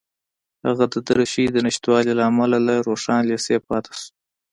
هغه 0.65 0.85
د 0.93 0.95
دریشۍ 1.07 1.45
د 1.51 1.57
نشتوالي 1.65 2.13
له 2.17 2.23
امله 2.29 2.57
له 2.67 2.75
روښان 2.87 3.21
لېسې 3.29 3.55
پاتې 3.67 3.91
شو 3.99 4.09